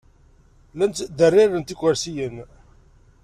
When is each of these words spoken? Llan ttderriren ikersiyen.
Llan 0.73 0.91
ttderriren 0.93 1.63
ikersiyen. 1.73 2.35